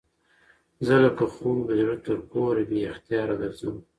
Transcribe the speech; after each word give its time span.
زه 0.85 0.95
لکه 1.03 1.25
خوب 1.33 1.57
د 1.67 1.71
زړه 1.79 1.95
تر 2.05 2.17
کوره 2.31 2.63
بې 2.69 2.79
اختیاره 2.91 3.35
درځم 3.41 3.75